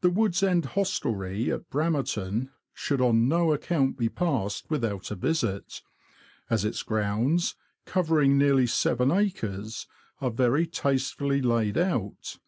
[0.00, 5.82] The Wood's End hostelry, at Bramerton, should on no account be passed without a visit,
[6.48, 7.54] as its grounds,
[7.84, 9.86] covering nearly seven acres,
[10.22, 12.38] are very tastefully laid out.